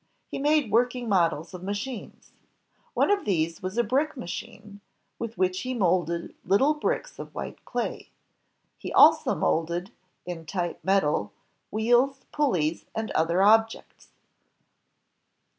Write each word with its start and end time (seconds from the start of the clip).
He 0.31 0.39
made 0.39 0.71
working 0.71 1.07
models 1.07 1.53
of 1.53 1.61
machines. 1.61 2.31
One 2.95 3.11
of 3.11 3.23
these 3.23 3.61
was 3.61 3.77
a 3.77 3.83
brick 3.83 4.17
machine, 4.17 4.81
with 5.19 5.37
which 5.37 5.59
he 5.61 5.75
molded 5.75 6.33
little 6.43 6.73
bricks 6.73 7.19
of 7.19 7.35
white 7.35 7.63
clay. 7.65 8.09
He 8.79 8.91
also 8.91 9.35
molded, 9.35 9.91
in 10.25 10.47
type 10.47 10.79
metal, 10.83 11.33
wheels, 11.69 12.25
pulleys, 12.31 12.85
and 12.95 13.11
other 13.11 13.43
objects. 13.43 14.07